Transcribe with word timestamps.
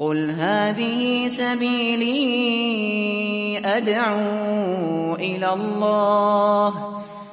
قل 0.00 0.30
هذه 0.30 1.28
سبيلي 1.28 2.20
أدعو 3.64 5.14
إلى 5.14 5.52
الله 5.52 6.72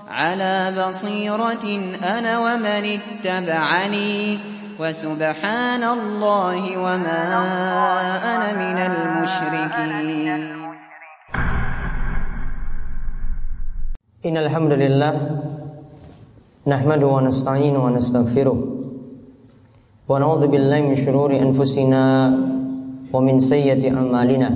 على 0.08 0.74
بصيرة 0.88 1.66
أنا 2.04 2.40
ومن 2.40 3.00
اتبعني 3.00 4.40
وسبحان 4.80 5.84
الله 5.84 6.78
وما 6.78 7.24
أنا 8.36 8.50
من 8.54 8.78
المشركين 8.92 10.58
إن 14.26 14.38
الحمد 14.38 14.72
لله 14.72 15.42
نحمده 16.68 17.08
ونستعينه 17.08 17.86
ونستغفره 17.86 18.78
ونعوذ 20.10 20.48
بالله 20.48 20.82
من 20.82 20.96
شرور 20.96 21.32
أنفسنا 21.32 22.57
ومن 23.14 23.40
سيئة 23.40 23.96
أعمالنا 23.96 24.50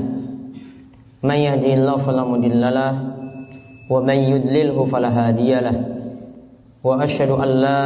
من 1.23 1.35
يهدي 1.35 1.73
الله 1.73 1.97
فلا 1.97 2.23
مضل 2.23 2.61
له 2.61 2.93
ومن 3.89 4.15
يضلله 4.15 4.85
فلا 4.85 5.09
هادي 5.09 5.51
له 5.59 5.77
وأشهد 6.83 7.29
أن 7.29 7.47
لا 7.47 7.83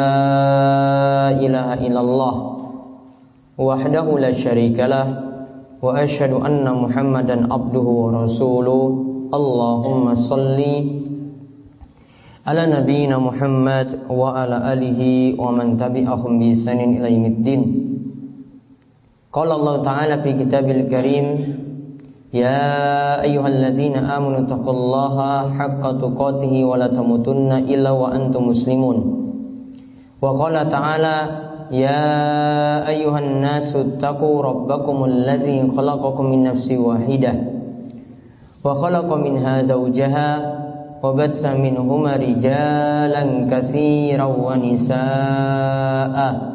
إله 1.46 1.70
إلا 1.88 2.00
الله 2.02 2.34
وحده 3.58 4.08
لا 4.20 4.32
شريك 4.32 4.80
له 4.80 5.08
وأشهد 5.82 6.32
أن 6.34 6.66
محمدا 6.74 7.54
عبده 7.54 7.88
ورسوله 8.04 8.82
اللهم 9.34 10.06
صلِّ 10.16 10.60
على 12.46 12.64
نبينا 12.70 13.18
محمد 13.18 14.06
وعلى 14.10 14.58
آله 14.74 15.02
ومن 15.42 15.68
تبعهم 15.82 16.32
بإحسان 16.40 16.80
إلى 17.02 17.08
يوم 17.14 17.26
الدين 17.26 17.62
Qala 19.36 19.60
Allah 19.60 19.76
Ta'ala 19.84 20.16
fi 20.24 20.32
kitabil 20.32 20.88
karim 20.88 21.28
Ya 22.36 23.24
ayyuhalladzina 23.24 24.12
amanu 24.12 24.44
taqullaha 24.44 25.56
haqqa 25.56 26.04
tuqatihi 26.04 26.68
wa 26.68 26.76
la 26.76 26.92
tamutunna 26.92 27.64
illa 27.64 27.96
wa 27.96 28.12
antum 28.12 28.52
muslimun. 28.52 28.98
Wa 30.20 30.36
qala 30.36 30.68
ta'ala 30.68 31.18
ya 31.72 32.04
ayyuhan 32.92 33.40
nasu 33.40 33.96
taqu 34.04 34.44
rabbakumul 34.44 35.24
ladzi 35.24 35.64
khalaqakum 35.64 36.28
min 36.28 36.44
nafsin 36.44 36.84
wahidah 36.84 37.36
wa 38.60 38.76
khalaqa 38.84 39.16
minha 39.16 39.64
zawjaha 39.64 40.30
wa 41.00 41.16
batsa 41.16 41.56
minhuma 41.56 42.20
rijalan 42.20 43.48
katsiran 43.48 44.28
wa 44.28 44.60
nisaa'a 44.60 46.55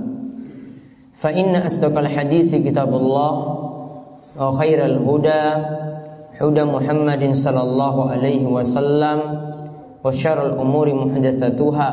فإن 1.20 1.56
أصدق 1.56 1.98
الحديث 1.98 2.54
كتاب 2.54 2.90
الله 2.94 3.32
وخير 4.40 4.84
الهدى 4.84 5.44
هدى 6.40 6.64
محمد 6.64 7.22
صلى 7.34 7.62
الله 7.62 8.10
عليه 8.10 8.42
وسلم 8.46 9.18
وشر 10.04 10.46
الأمور 10.46 10.86
محدثاتها 10.94 11.90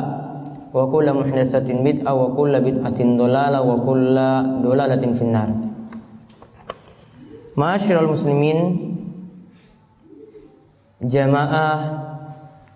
وكل 0.73 1.07
محدثة 1.13 1.67
بدعة 1.83 2.13
وكل 2.13 2.53
بدعة 2.61 2.99
ضلالة 2.99 3.59
وكل 3.61 4.15
ضلالة 4.67 5.03
في 5.13 5.21
النار 5.21 5.49
معاشر 7.57 7.95
المسلمين 7.99 8.59
jamaah 11.03 12.03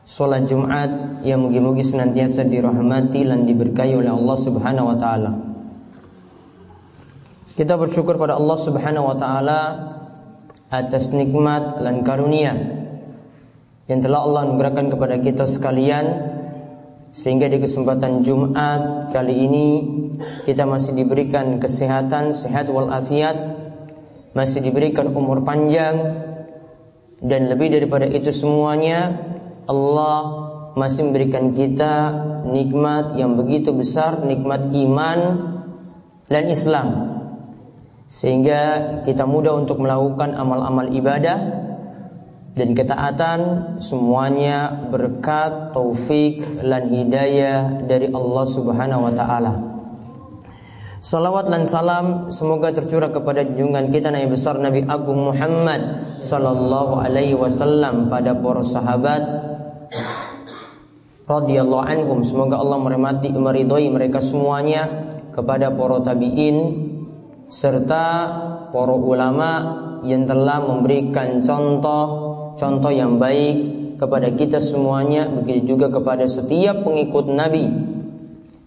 Sholat 0.07 0.47
Jumat 0.47 1.19
yang 1.27 1.43
mugi-mugi 1.43 1.83
senantiasa 1.83 2.47
dirahmati 2.47 3.27
dan 3.27 3.43
diberkahi 3.43 3.91
oleh 3.91 4.07
Allah 4.07 4.37
Subhanahu 4.39 4.87
wa 4.87 4.95
taala. 4.95 5.31
kita 7.52 7.76
bersyukur 7.76 8.16
pada 8.16 8.40
Allah 8.40 8.56
Subhanahu 8.56 9.12
wa 9.12 9.16
taala 9.20 9.60
atas 10.72 11.12
nikmat 11.12 11.84
dan 11.84 12.00
karunia 12.00 12.56
yang 13.92 14.00
telah 14.00 14.24
Allah 14.24 14.48
anugerahkan 14.48 14.88
kepada 14.88 15.20
kita 15.20 15.44
sekalian 15.44 16.32
sehingga 17.12 17.52
di 17.52 17.60
kesempatan 17.60 18.24
Jumat 18.24 19.12
kali 19.12 19.36
ini 19.36 19.66
kita 20.48 20.64
masih 20.64 20.96
diberikan 20.96 21.60
kesehatan, 21.60 22.32
sehat 22.32 22.72
walafiat, 22.72 23.36
masih 24.32 24.64
diberikan 24.64 25.12
umur 25.12 25.44
panjang 25.44 26.24
dan 27.20 27.52
lebih 27.52 27.68
daripada 27.68 28.08
itu 28.08 28.32
semuanya 28.32 29.28
Allah 29.68 30.48
masih 30.72 31.12
memberikan 31.12 31.52
kita 31.52 32.16
nikmat 32.48 33.20
yang 33.20 33.36
begitu 33.36 33.76
besar, 33.76 34.24
nikmat 34.24 34.72
iman 34.72 35.20
dan 36.32 36.48
Islam. 36.48 37.11
Sehingga 38.12 38.60
kita 39.08 39.24
mudah 39.24 39.56
untuk 39.56 39.80
melakukan 39.80 40.36
amal-amal 40.36 40.92
ibadah 40.92 41.38
dan 42.52 42.76
ketaatan 42.76 43.40
semuanya 43.80 44.84
berkat 44.92 45.72
taufik 45.72 46.44
dan 46.60 46.92
hidayah 46.92 47.88
dari 47.88 48.12
Allah 48.12 48.44
Subhanahu 48.44 49.08
wa 49.08 49.12
taala. 49.16 49.52
Salawat 51.00 51.48
dan 51.48 51.64
salam 51.66 52.30
semoga 52.30 52.70
tercurah 52.76 53.10
kepada 53.10 53.42
junjungan 53.48 53.90
kita 53.90 54.12
Nabi 54.12 54.28
besar 54.28 54.60
Nabi 54.60 54.84
Agung 54.84 55.32
Muhammad 55.32 56.12
sallallahu 56.20 57.00
alaihi 57.00 57.34
wasallam 57.34 58.06
pada 58.06 58.36
para 58.38 58.62
sahabat 58.62 59.22
radhiyallahu 61.26 61.82
anhum 61.88 62.22
semoga 62.22 62.60
Allah 62.60 62.78
merahmati 62.78 63.34
mereka 63.90 64.22
semuanya 64.22 65.10
kepada 65.34 65.74
para 65.74 66.06
tabi'in 66.06 66.91
serta 67.52 68.06
para 68.72 68.96
ulama 68.96 69.50
yang 70.08 70.24
telah 70.24 70.64
memberikan 70.64 71.44
contoh 71.44 72.06
contoh 72.56 72.88
yang 72.88 73.20
baik 73.20 73.56
kepada 74.00 74.32
kita 74.32 74.58
semuanya 74.58 75.28
begitu 75.28 75.76
juga 75.76 75.92
kepada 75.92 76.24
setiap 76.24 76.80
pengikut 76.80 77.28
Nabi 77.28 77.64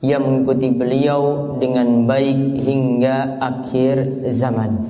yang 0.05 0.21
mengikuti 0.21 0.69
beliau 0.69 1.55
dengan 1.57 2.05
baik 2.05 2.61
hingga 2.61 3.41
akhir 3.41 4.29
zaman. 4.37 4.85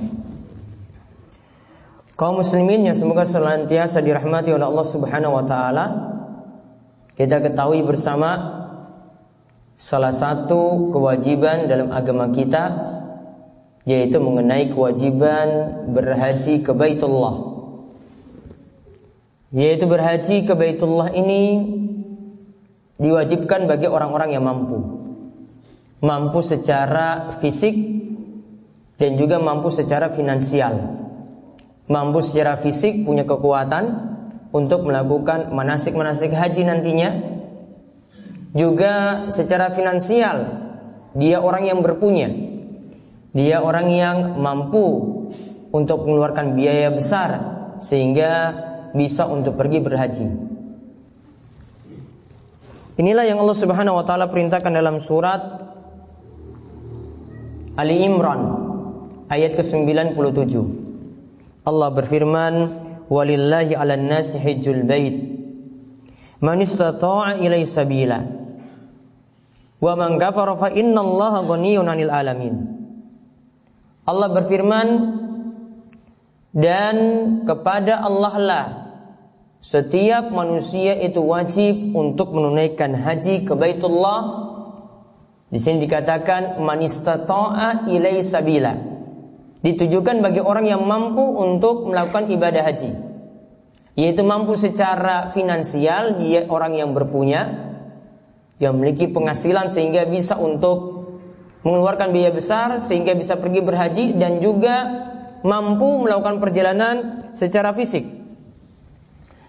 Kaum 2.20 2.40
muslimin 2.40 2.84
yang 2.84 2.96
semoga 3.00 3.24
senantiasa 3.24 4.04
dirahmati 4.04 4.52
oleh 4.52 4.68
Allah 4.68 4.88
Subhanahu 4.88 5.36
wa 5.40 5.46
taala, 5.48 5.86
kita 7.16 7.44
ketahui 7.44 7.84
bersama 7.84 8.32
salah 9.76 10.16
satu 10.16 10.92
kewajiban 10.96 11.68
dalam 11.68 11.92
agama 11.92 12.32
kita 12.32 12.95
yaitu 13.86 14.18
mengenai 14.18 14.74
kewajiban 14.74 15.48
berhaji 15.94 16.66
ke 16.66 16.74
Baitullah. 16.74 17.54
Yaitu 19.54 19.86
berhaji 19.86 20.44
ke 20.44 20.54
Baitullah 20.58 21.14
ini 21.14 21.70
diwajibkan 22.98 23.70
bagi 23.70 23.86
orang-orang 23.86 24.34
yang 24.34 24.44
mampu. 24.44 25.06
Mampu 26.02 26.42
secara 26.42 27.38
fisik 27.40 27.78
dan 28.98 29.22
juga 29.22 29.38
mampu 29.38 29.70
secara 29.70 30.12
finansial. 30.12 30.98
Mampu 31.86 32.26
secara 32.26 32.58
fisik 32.58 33.06
punya 33.06 33.30
kekuatan 33.30 34.18
untuk 34.50 34.90
melakukan 34.90 35.54
manasik-manasik 35.54 36.34
haji 36.34 36.66
nantinya. 36.66 37.10
Juga 38.56 39.28
secara 39.30 39.70
finansial, 39.76 40.64
dia 41.14 41.44
orang 41.44 41.70
yang 41.70 41.84
berpunya. 41.84 42.55
Dia 43.36 43.60
orang 43.60 43.92
yang 43.92 44.40
mampu 44.40 44.88
untuk 45.76 46.08
mengeluarkan 46.08 46.56
biaya 46.56 46.90
besar 46.96 47.30
sehingga 47.84 48.56
bisa 48.96 49.28
untuk 49.28 49.60
pergi 49.60 49.84
berhaji. 49.84 50.28
Inilah 52.96 53.28
yang 53.28 53.44
Allah 53.44 53.60
Subhanahu 53.60 54.00
wa 54.00 54.06
taala 54.08 54.32
perintahkan 54.32 54.72
dalam 54.72 55.04
surat 55.04 55.68
Ali 57.76 58.08
Imran 58.08 58.40
ayat 59.28 59.60
ke-97. 59.60 60.56
Allah 61.68 61.90
berfirman, 61.92 62.54
walillahi 63.12 63.76
'alan 63.76 64.10
nasi 64.10 64.40
hajjul 64.40 64.88
bait 64.88 65.16
man 66.42 66.58
istata'a 66.62 67.38
ilai 67.42 67.66
sabila 67.66 68.26
wa 69.82 69.94
man 69.94 70.18
kafara 70.18 70.58
fa 70.58 70.74
innallaha 70.74 71.46
ghaniyyun 71.46 71.86
'anil 71.86 72.12
alamin 72.12 72.56
Allah 74.06 74.30
berfirman 74.30 74.88
dan 76.54 76.96
kepada 77.44 78.00
Allah 78.00 78.36
lah 78.38 78.66
setiap 79.66 80.30
manusia 80.30 80.94
itu 80.94 81.26
wajib 81.26 81.98
untuk 81.98 82.38
menunaikan 82.38 82.94
haji 82.94 83.50
ke 83.50 83.54
Baitullah. 83.58 84.46
Di 85.50 85.58
sini 85.58 85.90
dikatakan 85.90 86.62
manistata'a 86.62 87.90
ilai 87.90 88.22
sabila. 88.22 88.78
Ditujukan 89.66 90.22
bagi 90.22 90.38
orang 90.38 90.70
yang 90.70 90.86
mampu 90.86 91.26
untuk 91.26 91.90
melakukan 91.90 92.30
ibadah 92.30 92.62
haji. 92.62 92.94
Yaitu 93.98 94.22
mampu 94.22 94.54
secara 94.54 95.34
finansial, 95.34 96.22
dia 96.22 96.46
orang 96.46 96.78
yang 96.78 96.94
berpunya, 96.94 97.74
yang 98.62 98.78
memiliki 98.78 99.10
penghasilan 99.10 99.74
sehingga 99.74 100.06
bisa 100.06 100.38
untuk 100.38 100.95
mengeluarkan 101.66 102.14
biaya 102.14 102.30
besar 102.30 102.78
sehingga 102.86 103.18
bisa 103.18 103.42
pergi 103.42 103.66
berhaji 103.66 104.06
dan 104.22 104.38
juga 104.38 104.86
mampu 105.42 106.06
melakukan 106.06 106.38
perjalanan 106.38 106.96
secara 107.34 107.74
fisik. 107.74 108.06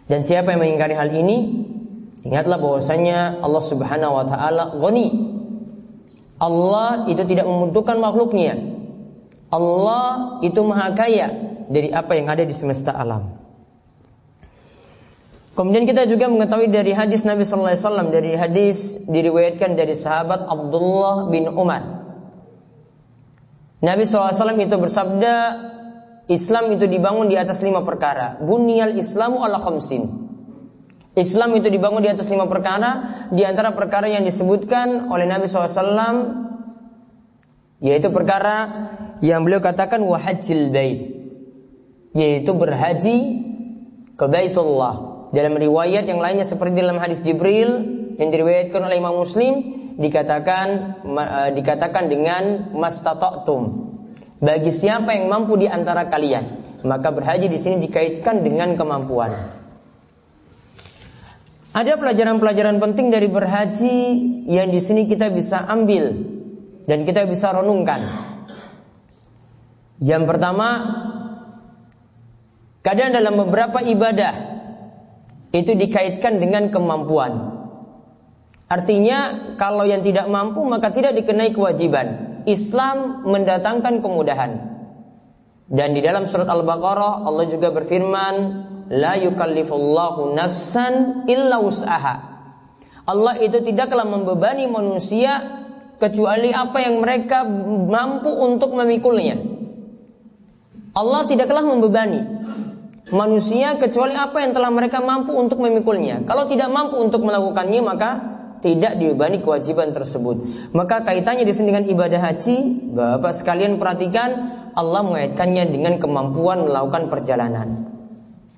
Dan 0.09 0.25
siapa 0.25 0.57
yang 0.57 0.65
mengingkari 0.65 0.97
hal 0.97 1.13
ini, 1.13 1.69
ingatlah 2.25 2.57
bahwasanya 2.57 3.45
Allah 3.45 3.65
Subhanahu 3.65 4.17
wa 4.17 4.25
taala 4.25 4.65
ghani. 4.81 5.09
Allah 6.41 7.09
itu 7.13 7.21
tidak 7.29 7.45
membutuhkan 7.45 8.01
makhluknya. 8.01 8.77
Allah 9.53 10.41
itu 10.41 10.61
maha 10.65 10.93
kaya 10.97 11.33
dari 11.69 11.93
apa 11.93 12.13
yang 12.17 12.33
ada 12.33 12.45
di 12.45 12.53
semesta 12.57 12.93
alam. 12.97 13.37
Kemudian 15.57 15.89
kita 15.89 16.05
juga 16.05 16.29
mengetahui 16.29 16.69
dari 16.69 16.93
hadis 16.93 17.25
Nabi 17.25 17.49
Sallallahu 17.49 17.73
Alaihi 17.73 17.85
Wasallam 17.89 18.09
dari 18.13 18.33
hadis 18.37 19.01
diriwayatkan 19.09 19.73
dari 19.73 19.97
sahabat 19.97 20.45
Abdullah 20.45 21.33
bin 21.33 21.49
Umar. 21.49 21.96
Nabi 23.87 24.03
SAW 24.03 24.59
itu 24.59 24.75
bersabda, 24.75 25.35
Islam 26.27 26.75
itu 26.75 26.91
dibangun 26.91 27.31
di 27.31 27.39
atas 27.39 27.63
lima 27.63 27.87
perkara. 27.87 28.35
Bunyal 28.43 28.99
Islamu 28.99 29.47
ala 29.47 29.63
khamsin. 29.63 30.27
Islam 31.15 31.55
itu 31.55 31.71
dibangun 31.71 32.03
di 32.03 32.11
atas 32.11 32.27
lima 32.27 32.51
perkara. 32.51 33.23
Di 33.31 33.47
antara 33.47 33.71
perkara 33.79 34.11
yang 34.11 34.27
disebutkan 34.27 35.07
oleh 35.07 35.31
Nabi 35.31 35.47
SAW, 35.47 35.79
yaitu 37.79 38.11
perkara 38.11 38.57
yang 39.23 39.47
beliau 39.47 39.63
katakan 39.63 40.03
wahajil 40.03 40.75
bait, 40.75 41.15
yaitu 42.11 42.51
berhaji 42.59 43.19
ke 44.19 44.25
Baitullah. 44.27 45.31
Dalam 45.31 45.55
riwayat 45.55 46.11
yang 46.11 46.19
lainnya 46.19 46.43
seperti 46.43 46.83
dalam 46.83 46.99
hadis 46.99 47.23
Jibril 47.23 47.87
yang 48.19 48.35
diriwayatkan 48.35 48.83
oleh 48.83 48.99
Imam 48.99 49.15
Muslim 49.15 49.76
dikatakan 49.97 51.01
uh, 51.05 51.51
dikatakan 51.57 52.13
dengan 52.13 52.73
mastata'tum. 52.77 53.63
Bagi 54.37 54.69
siapa 54.69 55.17
yang 55.17 55.33
mampu 55.33 55.57
di 55.57 55.65
antara 55.65 56.13
kalian, 56.13 56.45
maka 56.85 57.09
berhaji 57.09 57.49
di 57.49 57.57
sini 57.57 57.81
dikaitkan 57.89 58.45
dengan 58.45 58.77
kemampuan. 58.77 59.33
Ada 61.77 62.01
pelajaran-pelajaran 62.01 62.81
penting 62.81 63.13
dari 63.13 63.29
berhaji 63.29 63.97
yang 64.49 64.69
di 64.73 64.81
sini 64.81 65.05
kita 65.09 65.29
bisa 65.33 65.61
ambil 65.65 66.13
dan 66.85 67.05
kita 67.05 67.25
bisa 67.29 67.53
renungkan. 67.53 68.01
Yang 70.01 70.25
pertama, 70.29 70.69
kadang 72.85 73.17
dalam 73.17 73.41
beberapa 73.41 73.81
ibadah 73.81 74.35
itu 75.57 75.73
dikaitkan 75.73 76.37
dengan 76.37 76.69
kemampuan. 76.69 77.56
Artinya 78.67 79.55
kalau 79.55 79.87
yang 79.87 80.03
tidak 80.03 80.27
mampu 80.27 80.59
maka 80.67 80.91
tidak 80.91 81.15
dikenai 81.15 81.55
kewajiban. 81.55 82.43
Islam 82.51 83.27
mendatangkan 83.27 84.03
kemudahan. 84.03 84.53
Dan 85.67 85.95
di 85.95 86.03
dalam 86.03 86.31
surat 86.31 86.47
Al-Baqarah 86.47 87.27
Allah 87.27 87.47
juga 87.51 87.75
berfirman, 87.75 88.35
la 88.91 89.19
yukallifullahu 89.19 90.35
nafsan 90.35 91.27
illa 91.27 91.59
wus'aha. 91.59 92.15
Allah 93.07 93.35
itu 93.39 93.63
tidaklah 93.63 94.07
membebani 94.07 94.67
manusia 94.67 95.63
kecuali 96.03 96.51
apa 96.51 96.79
yang 96.83 97.03
mereka 97.03 97.47
mampu 97.87 98.31
untuk 98.31 98.75
memikulnya. 98.75 99.39
Allah 100.95 101.23
tidaklah 101.27 101.63
membebani 101.63 102.21
manusia 103.15 103.79
kecuali 103.79 104.19
apa 104.19 104.43
yang 104.43 104.55
telah 104.55 104.71
mereka 104.75 104.99
mampu 105.03 105.35
untuk 105.35 105.63
memikulnya. 105.63 106.27
Kalau 106.27 106.51
tidak 106.51 106.71
mampu 106.71 106.99
untuk 106.99 107.23
melakukannya 107.23 107.81
maka 107.83 108.11
tidak 108.67 108.99
dibebani 108.99 109.39
kewajiban 109.39 109.95
tersebut. 109.95 110.43
Maka 110.75 111.07
kaitannya 111.07 111.47
di 111.47 111.55
sini 111.55 111.71
dengan 111.71 111.87
ibadah 111.87 112.19
haji, 112.19 112.57
Bapak 112.99 113.39
sekalian 113.39 113.79
perhatikan 113.79 114.31
Allah 114.75 115.07
mengaitkannya 115.07 115.71
dengan 115.71 116.03
kemampuan 116.03 116.67
melakukan 116.67 117.07
perjalanan. 117.07 117.87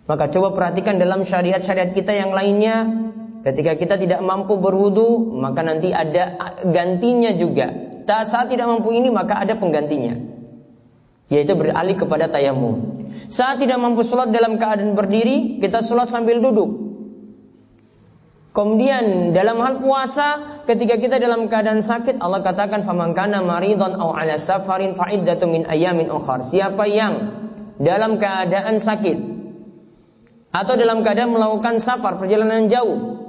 Maka 0.09 0.33
coba 0.33 0.57
perhatikan 0.57 0.97
dalam 0.97 1.29
syariat-syariat 1.29 1.93
kita 1.93 2.17
yang 2.17 2.33
lainnya, 2.33 3.05
ketika 3.45 3.77
kita 3.77 4.01
tidak 4.01 4.25
mampu 4.25 4.57
berwudu, 4.57 5.37
maka 5.37 5.61
nanti 5.61 5.93
ada 5.93 6.57
gantinya 6.65 7.37
juga. 7.37 7.69
Saat 8.09 8.49
tidak 8.49 8.73
mampu 8.73 8.97
ini 8.97 9.13
maka 9.13 9.37
ada 9.37 9.53
penggantinya. 9.61 10.17
Yaitu 11.29 11.53
beralih 11.53 11.93
kepada 11.93 12.33
tayamum. 12.33 13.05
Saat 13.29 13.61
tidak 13.61 13.77
mampu 13.77 14.01
sholat 14.01 14.33
dalam 14.33 14.57
keadaan 14.57 14.97
berdiri, 14.97 15.61
kita 15.61 15.85
sholat 15.85 16.09
sambil 16.09 16.41
duduk. 16.41 16.88
Kemudian 18.59 19.31
dalam 19.39 19.63
hal 19.63 19.79
puasa, 19.79 20.59
ketika 20.67 20.99
kita 20.99 21.23
dalam 21.23 21.47
keadaan 21.47 21.79
sakit, 21.79 22.19
Allah 22.19 22.43
katakan 22.43 22.83
famangkana 22.83 23.39
maridon 23.39 23.95
au 23.95 24.11
ala 24.11 24.35
safarin 24.35 24.99
fa'iddatu 24.99 25.47
min 25.47 25.63
ayamin 25.63 26.11
ukhar. 26.11 26.43
Siapa 26.43 26.91
yang 26.91 27.39
dalam 27.79 28.19
keadaan 28.19 28.83
sakit 28.83 29.15
atau 30.51 30.75
dalam 30.75 31.07
keadaan 31.07 31.31
melakukan 31.31 31.79
safar 31.79 32.19
perjalanan 32.19 32.67
jauh, 32.67 33.23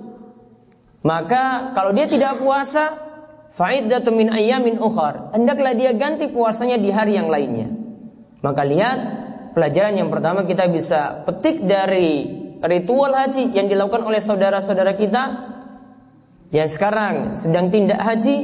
maka 1.06 1.78
kalau 1.78 1.94
dia 1.94 2.10
tidak 2.10 2.42
puasa, 2.42 2.98
fa'iddatu 3.54 4.10
min 4.10 4.34
ayamin 4.34 4.81
ukhar. 4.81 5.30
Hendaklah 5.38 5.78
dia 5.78 5.94
ganti 5.94 6.34
puasanya 6.34 6.81
di 6.81 6.90
hari 6.90 7.22
yang 7.22 7.30
lainnya. 7.30 7.70
Maka 8.42 8.66
lihat 8.66 8.98
pelajaran 9.54 9.94
yang 9.94 10.10
pertama 10.10 10.50
kita 10.50 10.66
bisa 10.74 11.22
petik 11.30 11.62
dari 11.70 12.38
ritual 12.63 13.15
haji 13.15 13.56
yang 13.56 13.71
dilakukan 13.71 14.03
oleh 14.03 14.19
saudara-saudara 14.19 14.95
kita 15.00 15.23
yang 16.50 16.65
sekarang 16.65 17.38
sedang 17.38 17.69
tindak 17.69 18.01
haji, 18.01 18.38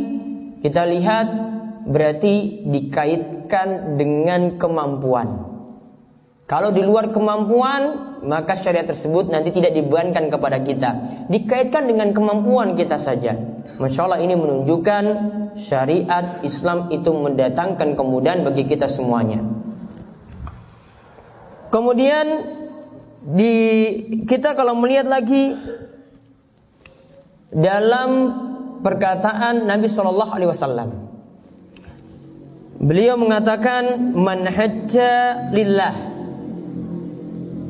kita 0.62 0.86
lihat 0.86 1.28
berarti 1.90 2.66
dikaitkan 2.70 3.98
dengan 3.98 4.62
kemampuan. 4.62 5.58
Kalau 6.46 6.70
di 6.70 6.86
luar 6.86 7.10
kemampuan, 7.10 7.82
maka 8.22 8.54
syariat 8.54 8.86
tersebut 8.86 9.34
nanti 9.34 9.50
tidak 9.50 9.74
dibebankan 9.74 10.30
kepada 10.30 10.62
kita. 10.62 10.90
Dikaitkan 11.26 11.90
dengan 11.90 12.14
kemampuan 12.14 12.78
kita 12.78 13.02
saja. 13.02 13.34
Masya 13.82 14.02
Allah 14.06 14.22
ini 14.22 14.38
menunjukkan 14.38 15.04
syariat 15.58 16.46
Islam 16.46 16.94
itu 16.94 17.10
mendatangkan 17.10 17.98
kemudahan 17.98 18.46
bagi 18.46 18.70
kita 18.70 18.86
semuanya. 18.86 19.42
Kemudian 21.74 22.55
di 23.26 23.54
kita 24.30 24.54
kalau 24.54 24.78
melihat 24.78 25.10
lagi 25.10 25.58
dalam 27.50 28.10
perkataan 28.86 29.66
Nabi 29.66 29.90
Shallallahu 29.90 30.30
Alaihi 30.30 30.50
Wasallam, 30.54 30.90
beliau 32.78 33.18
mengatakan 33.18 34.14
man 34.14 34.46
hajja 34.46 35.50
lillah. 35.50 36.14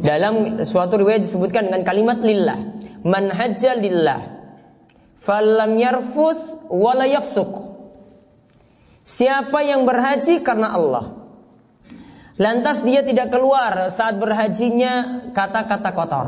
Dalam 0.06 0.62
suatu 0.68 1.00
riwayat 1.02 1.24
disebutkan 1.24 1.72
dengan 1.72 1.88
kalimat 1.88 2.20
lillah. 2.20 2.60
Man 3.08 3.32
hajja 3.32 3.80
lillah. 3.80 4.38
Falam 5.24 5.80
yarfus 5.82 6.38
wala 6.70 7.10
yafsuk. 7.10 7.74
Siapa 9.08 9.66
yang 9.66 9.88
berhaji 9.88 10.46
karena 10.46 10.78
Allah 10.78 11.25
Lantas 12.36 12.84
dia 12.84 13.00
tidak 13.00 13.32
keluar 13.32 13.88
saat 13.96 14.20
berhajinya 14.20 15.28
kata-kata 15.32 15.92
kotor. 15.96 16.28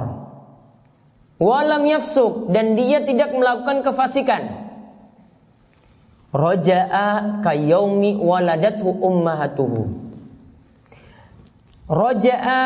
Walam 1.38 1.84
yafsuk 1.84 2.48
dan 2.56 2.80
dia 2.80 3.04
tidak 3.04 3.36
melakukan 3.36 3.84
kefasikan. 3.84 4.72
Roja'a 6.32 7.44
kayaumi 7.44 8.16
waladathu 8.16 8.88
ummahatuhu. 8.88 9.82
Roja'a 11.92 12.62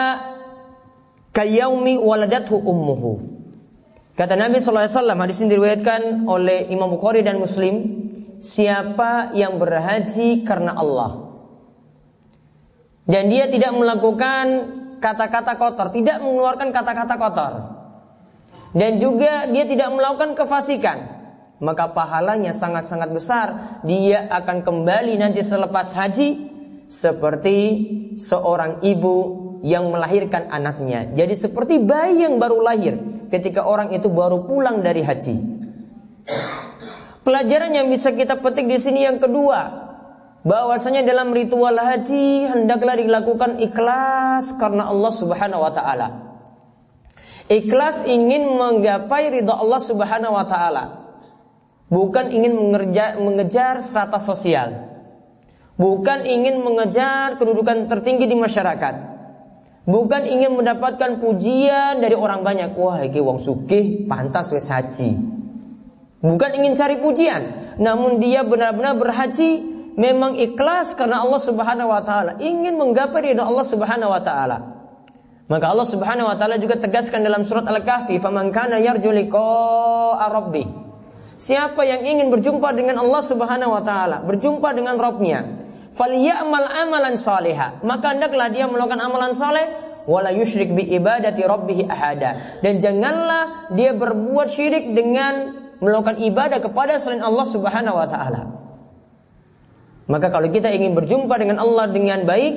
kayaumi 1.34 1.98
waladathu 1.98 2.62
ummuhu. 2.62 3.42
Kata 4.22 4.38
Nabi 4.38 4.62
SAW, 4.62 5.18
hadis 5.18 5.42
ini 5.42 5.58
diriwayatkan 5.58 6.30
oleh 6.30 6.70
Imam 6.70 6.94
Bukhari 6.94 7.26
dan 7.26 7.42
Muslim. 7.42 8.06
Siapa 8.42 9.34
yang 9.34 9.58
berhaji 9.62 10.46
karena 10.46 10.74
Allah 10.74 11.31
dan 13.12 13.28
dia 13.28 13.52
tidak 13.52 13.76
melakukan 13.76 14.46
kata-kata 15.04 15.60
kotor, 15.60 15.92
tidak 15.92 16.24
mengeluarkan 16.24 16.72
kata-kata 16.72 17.16
kotor. 17.20 17.54
Dan 18.72 19.04
juga 19.04 19.52
dia 19.52 19.68
tidak 19.68 19.92
melakukan 19.92 20.32
kefasikan. 20.40 21.20
Maka 21.62 21.92
pahalanya 21.92 22.56
sangat-sangat 22.56 23.12
besar. 23.12 23.48
Dia 23.84 24.32
akan 24.32 24.64
kembali 24.64 25.20
nanti 25.20 25.44
selepas 25.44 25.92
haji 25.92 26.50
seperti 26.88 27.58
seorang 28.16 28.82
ibu 28.82 29.16
yang 29.62 29.92
melahirkan 29.92 30.50
anaknya. 30.50 31.12
Jadi 31.14 31.36
seperti 31.36 31.84
bayi 31.84 32.26
yang 32.26 32.42
baru 32.42 32.64
lahir 32.64 33.28
ketika 33.30 33.68
orang 33.68 33.94
itu 33.94 34.10
baru 34.10 34.48
pulang 34.48 34.82
dari 34.82 35.06
haji. 35.06 35.36
Pelajaran 37.22 37.72
yang 37.78 37.94
bisa 37.94 38.10
kita 38.18 38.42
petik 38.42 38.66
di 38.66 38.82
sini 38.82 39.06
yang 39.06 39.22
kedua, 39.22 39.81
bahwasanya 40.42 41.06
dalam 41.06 41.34
ritual 41.34 41.78
haji 41.78 42.50
hendaklah 42.50 42.98
dilakukan 42.98 43.62
ikhlas 43.62 44.58
karena 44.58 44.90
Allah 44.90 45.12
Subhanahu 45.14 45.62
wa 45.62 45.72
taala. 45.74 46.08
Ikhlas 47.52 48.08
ingin 48.08 48.48
menggapai 48.56 49.42
ridha 49.42 49.54
Allah 49.54 49.82
Subhanahu 49.84 50.34
wa 50.34 50.46
taala. 50.48 50.84
Bukan 51.92 52.32
ingin 52.32 52.56
mengejar, 52.56 53.20
mengejar 53.20 53.84
strata 53.84 54.16
sosial 54.16 54.92
bukan 55.82 56.30
ingin 56.30 56.62
mengejar 56.62 57.42
kedudukan 57.42 57.90
tertinggi 57.90 58.30
di 58.30 58.38
masyarakat. 58.38 59.10
Bukan 59.82 60.30
ingin 60.30 60.54
mendapatkan 60.54 61.18
pujian 61.18 62.06
dari 62.06 62.14
orang 62.14 62.46
banyak. 62.46 62.78
Wah, 62.78 63.02
iki 63.02 63.18
wong 63.18 63.42
sugih 63.42 64.06
pantas 64.06 64.54
wis 64.54 64.70
haji. 64.70 65.18
Bukan 66.22 66.52
ingin 66.54 66.78
cari 66.78 67.02
pujian, 67.02 67.74
namun 67.82 68.22
dia 68.22 68.46
benar-benar 68.46 68.94
berhaji 69.02 69.71
memang 70.02 70.42
ikhlas 70.42 70.98
karena 70.98 71.22
Allah 71.22 71.38
Subhanahu 71.38 71.94
wa 71.94 72.02
taala, 72.02 72.42
ingin 72.42 72.82
menggapai 72.82 73.32
ridha 73.32 73.46
Allah 73.46 73.66
Subhanahu 73.66 74.10
wa 74.10 74.22
taala. 74.26 74.58
Maka 75.46 75.66
Allah 75.70 75.86
Subhanahu 75.86 76.26
wa 76.26 76.36
taala 76.42 76.58
juga 76.58 76.82
tegaskan 76.82 77.22
dalam 77.22 77.46
surat 77.46 77.70
Al-Kahfi, 77.70 78.18
"Faman 78.18 78.50
kana 78.50 78.82
yarju 78.82 79.14
liqa'a 79.14 80.26
rabbih." 80.34 80.66
Siapa 81.38 81.86
yang 81.86 82.02
ingin 82.02 82.34
berjumpa 82.34 82.74
dengan 82.74 82.98
Allah 82.98 83.22
Subhanahu 83.22 83.78
wa 83.78 83.84
taala, 83.86 84.26
berjumpa 84.26 84.74
dengan 84.74 84.98
Rabbnya, 84.98 85.62
falyamal 85.96 86.68
amalan 86.68 87.20
saliha 87.20 87.84
maka 87.84 88.16
hendaklah 88.16 88.48
dia 88.52 88.68
melakukan 88.68 89.02
amalan 89.02 89.36
saleh 89.36 89.68
wala 90.08 90.32
yusyrik 90.32 90.72
bi 90.72 90.88
ibadati 90.88 91.44
rabbih 91.44 91.88
ahada 91.92 92.62
dan 92.64 92.80
janganlah 92.80 93.70
dia 93.76 93.94
berbuat 93.94 94.50
syirik 94.50 94.96
dengan 94.96 95.60
melakukan 95.84 96.22
ibadah 96.24 96.60
kepada 96.64 96.98
selain 96.98 97.22
Allah 97.22 97.46
Subhanahu 97.46 97.96
wa 97.98 98.08
taala 98.08 98.42
maka 100.12 100.28
kalau 100.28 100.52
kita 100.52 100.68
ingin 100.76 100.92
berjumpa 100.92 101.32
dengan 101.40 101.64
Allah 101.64 101.88
dengan 101.88 102.28
baik 102.28 102.54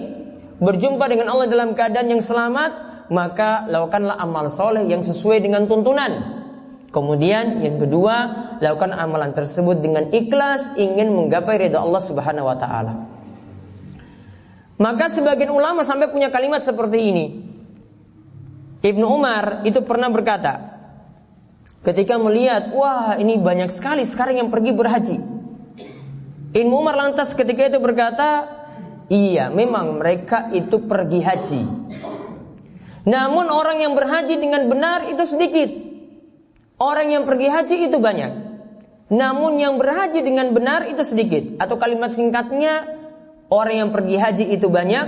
berjumpa 0.59 1.07
dengan 1.07 1.31
Allah 1.31 1.47
dalam 1.47 1.79
keadaan 1.79 2.11
yang 2.11 2.23
selamat 2.23 2.73
maka 3.15 3.71
lakukanlah 3.71 4.19
amal 4.19 4.51
soleh 4.51 4.83
yang 4.91 5.07
sesuai 5.07 5.39
dengan 5.39 5.71
tuntunan 5.71 6.43
Kemudian 6.95 7.59
yang 7.67 7.83
kedua, 7.83 8.17
lakukan 8.63 8.95
amalan 8.95 9.35
tersebut 9.35 9.83
dengan 9.83 10.15
ikhlas 10.15 10.79
ingin 10.79 11.11
menggapai 11.11 11.67
ridha 11.67 11.83
Allah 11.83 11.99
Subhanahu 11.99 12.47
wa 12.47 12.55
taala. 12.55 13.11
Maka 14.79 15.11
sebagian 15.11 15.51
ulama 15.51 15.83
sampai 15.83 16.15
punya 16.15 16.31
kalimat 16.31 16.63
seperti 16.63 16.99
ini. 17.11 17.25
Ibnu 18.87 19.11
Umar 19.11 19.67
itu 19.67 19.83
pernah 19.83 20.07
berkata, 20.07 20.71
ketika 21.83 22.15
melihat, 22.15 22.71
wah 22.71 23.19
ini 23.19 23.43
banyak 23.43 23.75
sekali 23.75 24.07
sekarang 24.07 24.39
yang 24.39 24.55
pergi 24.55 24.71
berhaji. 24.71 25.19
Ibnu 26.55 26.75
Umar 26.75 26.95
lantas 26.95 27.35
ketika 27.35 27.67
itu 27.67 27.83
berkata, 27.83 28.47
iya 29.11 29.51
memang 29.51 29.99
mereka 29.99 30.55
itu 30.55 30.79
pergi 30.87 31.21
haji. 31.21 31.63
Namun 33.05 33.51
orang 33.51 33.83
yang 33.83 33.99
berhaji 33.99 34.39
dengan 34.39 34.71
benar 34.71 35.11
itu 35.11 35.27
sedikit. 35.27 35.69
Orang 36.79 37.11
yang 37.11 37.27
pergi 37.27 37.51
haji 37.51 37.77
itu 37.91 37.99
banyak. 37.99 38.33
Namun 39.11 39.61
yang 39.61 39.77
berhaji 39.77 40.25
dengan 40.25 40.55
benar 40.57 40.89
itu 40.89 41.03
sedikit. 41.05 41.61
Atau 41.61 41.77
kalimat 41.77 42.15
singkatnya, 42.15 43.05
Orang 43.53 43.77
yang 43.77 43.91
pergi 43.93 44.17
haji 44.17 44.45
itu 44.57 44.67
banyak, 44.73 45.07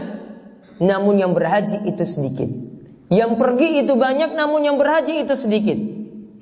namun 0.79 1.17
yang 1.17 1.33
berhaji 1.33 1.89
itu 1.89 2.05
sedikit. 2.05 2.47
Yang 3.09 3.33
pergi 3.43 3.87
itu 3.87 3.97
banyak, 3.97 4.39
namun 4.39 4.63
yang 4.67 4.77
berhaji 4.77 5.25
itu 5.25 5.35
sedikit. 5.35 5.79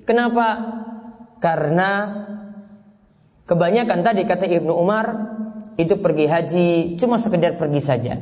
Kenapa? 0.04 0.74
Karena 1.38 1.90
kebanyakan 3.44 4.00
tadi 4.04 4.24
kata 4.24 4.48
Ibnu 4.48 4.72
Umar 4.72 5.06
itu 5.74 5.98
pergi 5.98 6.26
haji 6.30 6.68
cuma 7.00 7.18
sekedar 7.18 7.58
pergi 7.58 7.80
saja. 7.82 8.14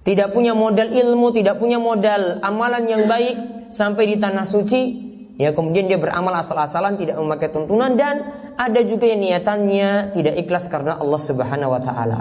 Tidak 0.00 0.32
punya 0.32 0.56
modal 0.56 0.88
ilmu, 0.88 1.28
tidak 1.36 1.60
punya 1.60 1.76
modal 1.76 2.40
amalan 2.40 2.88
yang 2.88 3.04
baik 3.04 3.68
sampai 3.68 4.08
di 4.08 4.16
tanah 4.16 4.48
suci, 4.48 4.82
ya 5.36 5.52
kemudian 5.52 5.92
dia 5.92 6.00
beramal 6.00 6.32
asal-asalan 6.40 6.96
tidak 6.96 7.20
memakai 7.20 7.52
tuntunan 7.52 8.00
dan 8.00 8.16
ada 8.56 8.80
juga 8.80 9.12
yang 9.12 9.20
niatannya 9.20 10.16
tidak 10.16 10.34
ikhlas 10.40 10.72
karena 10.72 10.96
Allah 10.96 11.20
Subhanahu 11.20 11.76
wa 11.76 11.80
taala. 11.84 12.20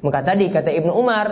Maka 0.00 0.22
tadi 0.22 0.48
kata 0.54 0.70
Ibnu 0.70 0.94
Umar, 0.94 1.26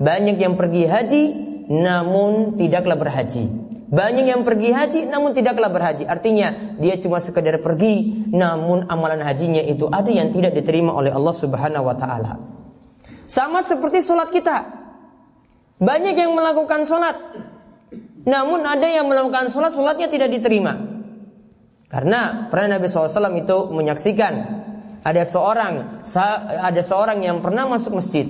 banyak 0.00 0.40
yang 0.40 0.56
pergi 0.56 0.88
haji 0.88 1.24
namun 1.68 2.56
tidaklah 2.56 2.96
berhaji. 2.96 3.67
Banyak 3.88 4.28
yang 4.28 4.44
pergi 4.44 4.68
haji 4.68 5.00
namun 5.08 5.32
tidaklah 5.32 5.72
berhaji. 5.72 6.04
Artinya 6.04 6.76
dia 6.76 7.00
cuma 7.00 7.24
sekedar 7.24 7.56
pergi 7.64 8.28
namun 8.28 8.84
amalan 8.92 9.24
hajinya 9.24 9.64
itu 9.64 9.88
ada 9.88 10.12
yang 10.12 10.28
tidak 10.36 10.52
diterima 10.60 10.92
oleh 10.92 11.08
Allah 11.08 11.32
Subhanahu 11.32 11.88
wa 11.88 11.96
taala. 11.96 12.32
Sama 13.24 13.64
seperti 13.64 14.04
sholat 14.04 14.28
kita. 14.28 14.76
Banyak 15.80 16.14
yang 16.20 16.36
melakukan 16.36 16.84
sholat 16.84 17.16
namun 18.28 18.60
ada 18.68 18.84
yang 18.84 19.08
melakukan 19.08 19.48
sholat, 19.48 19.72
sholatnya 19.72 20.12
tidak 20.12 20.28
diterima. 20.36 21.00
Karena 21.88 22.52
pernah 22.52 22.76
Nabi 22.76 22.92
SAW 22.92 23.40
itu 23.40 23.56
menyaksikan 23.72 24.32
ada 25.00 25.22
seorang 25.24 26.04
ada 26.60 26.82
seorang 26.84 27.24
yang 27.24 27.40
pernah 27.40 27.64
masuk 27.64 27.96
masjid. 27.96 28.28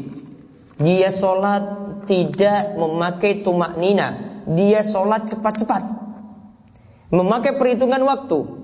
Dia 0.78 1.10
sholat 1.10 1.62
tidak 2.06 2.78
memakai 2.78 3.42
tumak 3.42 3.74
nina. 3.74 4.27
Dia 4.48 4.80
sholat 4.80 5.28
cepat-cepat. 5.28 5.82
Memakai 7.12 7.60
perhitungan 7.60 8.00
waktu. 8.04 8.58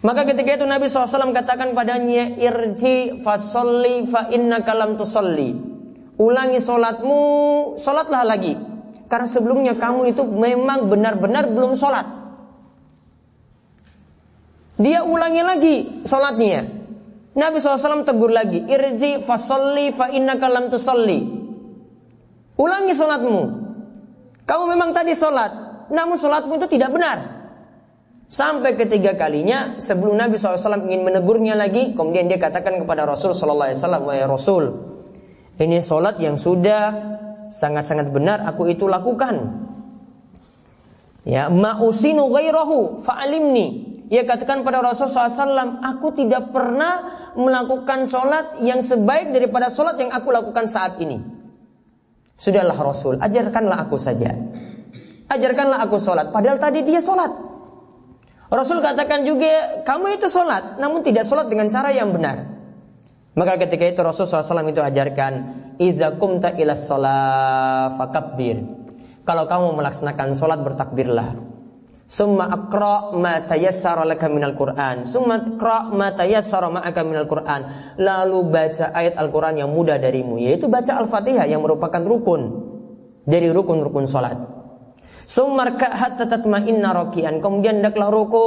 Maka 0.00 0.24
ketika 0.24 0.56
itu 0.56 0.64
Nabi 0.64 0.88
SAW 0.88 1.36
katakan 1.36 1.76
padanya 1.76 2.34
irji 2.40 3.20
fasolli 3.20 4.08
fa 4.08 4.32
inna 4.32 4.64
kalam 4.64 4.96
tusolli. 4.96 5.52
Ulangi 6.16 6.58
sholatmu, 6.58 7.20
sholatlah 7.76 8.24
lagi. 8.24 8.56
Karena 9.06 9.28
sebelumnya 9.28 9.74
kamu 9.76 10.14
itu 10.14 10.22
memang 10.24 10.88
benar-benar 10.88 11.52
belum 11.52 11.76
sholat. 11.76 12.06
Dia 14.80 15.04
ulangi 15.04 15.42
lagi 15.44 15.76
sholatnya. 16.08 16.80
Nabi 17.30 17.62
SAW 17.62 18.02
tegur 18.02 18.32
lagi, 18.32 18.64
irji 18.66 19.22
fasolli 19.22 19.92
fa 19.94 20.10
innaka 20.10 20.48
lam 20.48 20.72
tusalli. 20.72 21.20
Ulangi 22.56 22.92
solatmu. 22.96 23.59
Kamu 24.50 24.66
memang 24.66 24.90
tadi 24.90 25.14
solat, 25.14 25.86
namun 25.94 26.18
solatmu 26.18 26.58
itu 26.58 26.66
tidak 26.74 26.90
benar. 26.90 27.38
Sampai 28.26 28.74
ketiga 28.74 29.14
kalinya 29.14 29.78
sebelum 29.78 30.18
Nabi 30.18 30.38
SAW 30.38 30.90
ingin 30.90 31.06
menegurnya 31.06 31.54
lagi, 31.54 31.94
kemudian 31.94 32.26
dia 32.26 32.42
katakan 32.42 32.82
kepada 32.82 33.06
Rasul 33.06 33.30
SAW, 33.30 33.78
Wahai 34.02 34.26
Rasul, 34.26 34.74
ini 35.54 35.78
solat 35.78 36.18
yang 36.18 36.34
sudah 36.34 36.82
sangat-sangat 37.54 38.10
benar 38.10 38.42
aku 38.42 38.66
itu 38.66 38.90
lakukan. 38.90 39.66
Ya, 41.22 41.46
ma'usinu 41.46 42.26
ghairahu 42.26 43.06
fa'alimni. 43.06 43.86
Ia 44.10 44.26
katakan 44.26 44.66
pada 44.66 44.82
Rasulullah 44.82 45.30
SAW, 45.30 45.78
aku 45.78 46.18
tidak 46.18 46.50
pernah 46.50 47.22
melakukan 47.38 48.10
sholat 48.10 48.58
yang 48.66 48.82
sebaik 48.82 49.30
daripada 49.30 49.70
sholat 49.70 49.94
yang 50.02 50.10
aku 50.10 50.34
lakukan 50.34 50.66
saat 50.66 50.98
ini. 50.98 51.39
Sudahlah 52.40 52.72
Rasul, 52.72 53.20
ajarkanlah 53.20 53.84
aku 53.84 54.00
saja. 54.00 54.32
Ajarkanlah 55.28 55.84
aku 55.84 56.00
sholat. 56.00 56.32
Padahal 56.32 56.56
tadi 56.56 56.80
dia 56.88 57.04
sholat. 57.04 57.28
Rasul 58.48 58.80
katakan 58.80 59.28
juga, 59.28 59.84
kamu 59.84 60.16
itu 60.16 60.26
sholat, 60.26 60.80
namun 60.80 61.04
tidak 61.04 61.28
sholat 61.28 61.52
dengan 61.52 61.68
cara 61.68 61.92
yang 61.92 62.16
benar. 62.16 62.48
Maka 63.36 63.60
ketika 63.60 63.84
itu 63.86 64.00
Rasul 64.00 64.26
SAW 64.26 64.72
itu 64.72 64.80
ajarkan, 64.80 65.32
Iza 65.76 66.16
kumta 66.16 66.56
ila 66.56 66.74
sholat 66.74 68.00
fakabbir. 68.00 68.56
Kalau 69.28 69.44
kamu 69.44 69.76
melaksanakan 69.76 70.34
sholat 70.34 70.64
bertakbirlah. 70.64 71.49
Summa 72.10 72.50
akra 72.50 73.14
ma 73.14 73.46
tayassara 73.46 74.02
laka 74.02 74.26
minal 74.26 74.58
Qur'an. 74.58 75.06
Summa 75.06 75.38
akra 75.38 75.94
ma 75.94 76.10
tayassara 76.10 76.66
ma'aka 76.66 77.06
minal 77.06 77.30
Qur'an. 77.30 77.94
Lalu 78.02 78.50
baca 78.50 78.90
ayat 78.90 79.14
Al-Qur'an 79.14 79.54
yang 79.54 79.70
mudah 79.70 79.94
darimu, 79.94 80.42
yaitu 80.42 80.66
baca 80.66 80.98
Al-Fatihah 80.98 81.46
yang 81.46 81.62
merupakan 81.62 82.02
rukun 82.02 82.66
dari 83.30 83.46
rukun-rukun 83.54 84.10
salat. 84.10 84.42
Summa 85.30 85.70
hatta 85.78 86.26
tatma'inna 86.26 86.90
raki'an. 86.90 87.38
Kemudian 87.38 87.78
hendaklah 87.78 88.10
ruku 88.10 88.44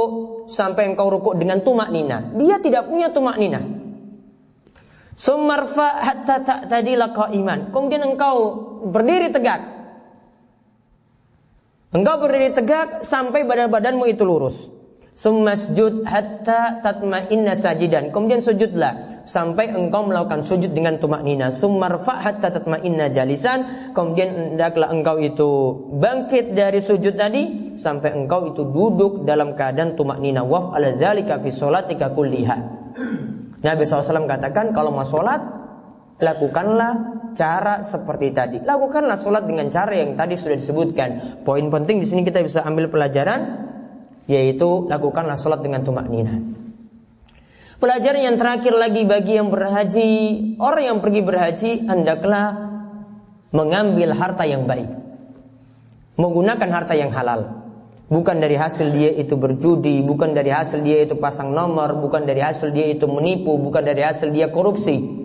sampai 0.52 0.92
engkau 0.92 1.08
ruku 1.08 1.32
dengan 1.32 1.64
tumak 1.64 1.88
nina. 1.88 2.36
Dia 2.36 2.60
tidak 2.60 2.92
punya 2.92 3.16
tumak 3.16 3.40
nina. 3.40 3.64
Sumarfa 5.16 6.04
hatta 6.04 6.42
ta'tadila 6.44 7.16
qa'iman. 7.16 7.72
Kemudian 7.72 8.02
engkau 8.04 8.36
berdiri 8.92 9.32
tegak 9.32 9.73
Engkau 11.94 12.18
berdiri 12.18 12.50
tegak 12.50 13.06
sampai 13.06 13.46
badan 13.46 13.70
badanmu 13.70 14.10
itu 14.10 14.26
lurus. 14.26 14.66
Sumasjud 15.14 16.02
hatta 16.02 16.82
tatma'inna 16.82 17.54
sajidan. 17.54 18.10
Kemudian 18.10 18.42
sujudlah 18.42 19.22
sampai 19.30 19.70
engkau 19.70 20.02
melakukan 20.02 20.42
sujud 20.42 20.74
dengan 20.74 20.98
tumak 20.98 21.22
nina. 21.22 21.54
Sumarfa 21.54 22.18
hatta 22.18 22.50
tatma'inna 22.50 23.14
jalisan. 23.14 23.94
Kemudian 23.94 24.58
hendaklah 24.58 24.90
engkau 24.90 25.22
itu 25.22 25.50
bangkit 26.02 26.58
dari 26.58 26.82
sujud 26.82 27.14
tadi 27.14 27.78
sampai 27.78 28.10
engkau 28.10 28.50
itu 28.50 28.66
duduk 28.66 29.22
dalam 29.22 29.54
keadaan 29.54 29.94
tumak 29.94 30.18
nina. 30.18 30.42
Waf 30.42 30.74
ala 30.74 30.98
zalika 30.98 31.38
fi 31.38 31.54
sholatika 31.54 32.10
kulliha. 32.10 32.56
Nabi 33.62 33.82
SAW 33.86 34.26
katakan 34.26 34.74
kalau 34.74 34.90
mau 34.90 35.06
sholat 35.06 35.46
lakukanlah 36.18 37.22
cara 37.34 37.82
seperti 37.82 38.32
tadi. 38.32 38.56
Lakukanlah 38.62 39.18
sholat 39.18 39.44
dengan 39.44 39.68
cara 39.68 39.92
yang 39.92 40.14
tadi 40.14 40.38
sudah 40.38 40.56
disebutkan. 40.56 41.42
Poin 41.42 41.66
penting 41.68 42.00
di 42.00 42.06
sini 42.06 42.22
kita 42.22 42.40
bisa 42.40 42.62
ambil 42.62 42.88
pelajaran 42.88 43.70
yaitu 44.24 44.88
lakukanlah 44.88 45.36
sholat 45.36 45.60
dengan 45.60 45.84
tumak 45.84 46.08
nina. 46.08 46.40
Pelajaran 47.82 48.22
yang 48.24 48.36
terakhir 48.40 48.72
lagi 48.72 49.02
bagi 49.04 49.36
yang 49.36 49.52
berhaji, 49.52 50.10
orang 50.56 50.84
yang 50.88 50.98
pergi 51.04 51.20
berhaji 51.20 51.70
hendaklah 51.84 52.72
mengambil 53.52 54.16
harta 54.16 54.48
yang 54.48 54.64
baik. 54.64 54.88
Menggunakan 56.16 56.68
harta 56.70 56.94
yang 56.96 57.12
halal. 57.12 57.66
Bukan 58.04 58.38
dari 58.38 58.54
hasil 58.54 58.92
dia 58.94 59.10
itu 59.16 59.34
berjudi, 59.34 60.04
bukan 60.04 60.36
dari 60.36 60.52
hasil 60.52 60.84
dia 60.84 61.02
itu 61.08 61.16
pasang 61.16 61.56
nomor, 61.56 61.98
bukan 61.98 62.28
dari 62.28 62.44
hasil 62.44 62.70
dia 62.70 62.92
itu 62.92 63.08
menipu, 63.10 63.56
bukan 63.58 63.80
dari 63.80 64.04
hasil 64.04 64.30
dia 64.30 64.52
korupsi. 64.52 65.23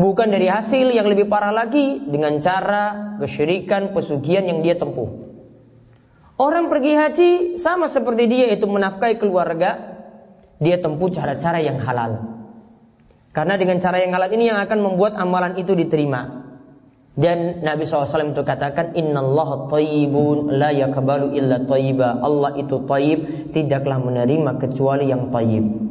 Bukan 0.00 0.32
dari 0.32 0.48
hasil 0.48 0.96
yang 0.96 1.04
lebih 1.12 1.28
parah 1.28 1.52
lagi 1.52 2.00
dengan 2.00 2.40
cara 2.40 3.12
kesyirikan, 3.20 3.92
pesugihan 3.92 4.48
yang 4.48 4.64
dia 4.64 4.80
tempuh. 4.80 5.28
Orang 6.40 6.72
pergi 6.72 6.96
haji 6.96 7.30
sama 7.60 7.84
seperti 7.84 8.24
dia 8.24 8.48
itu 8.48 8.64
menafkahi 8.64 9.20
keluarga, 9.20 10.00
dia 10.56 10.80
tempuh 10.80 11.12
cara-cara 11.12 11.60
yang 11.60 11.76
halal. 11.84 12.32
Karena 13.36 13.60
dengan 13.60 13.76
cara 13.76 14.00
yang 14.00 14.16
halal 14.16 14.32
ini 14.32 14.48
yang 14.48 14.56
akan 14.64 14.80
membuat 14.80 15.20
amalan 15.20 15.60
itu 15.60 15.76
diterima. 15.76 16.48
Dan 17.12 17.60
Nabi 17.60 17.84
SAW 17.84 18.32
itu 18.32 18.40
katakan 18.40 18.96
Innallaha 18.96 19.68
tayyibun 19.68 20.56
la 20.56 20.72
yakabalu 20.72 21.36
illa 21.36 21.60
tayyiba 21.68 22.24
Allah 22.24 22.56
itu 22.56 22.86
tayyib 22.86 23.50
Tidaklah 23.52 23.98
menerima 24.00 24.56
kecuali 24.56 25.10
yang 25.10 25.28
tayyib 25.28 25.89